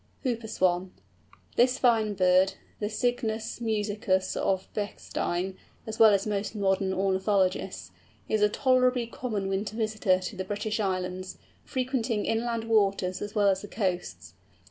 [0.23, 0.91] HOOPER SWAN.
[1.57, 7.91] This fine bird, the Cygnus musicus of Bechstein, as well as of most modern ornithologists,
[8.27, 13.47] is a tolerably common winter visitor to the British Islands, frequenting inland waters as well
[13.49, 14.33] as the coasts.